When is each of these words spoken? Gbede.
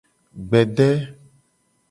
Gbede. 0.49 0.89